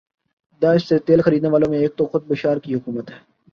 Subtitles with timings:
[0.61, 3.19] داعش سے تیل خرینے والوں میں ایک تو خود بشار کی حکومت ہے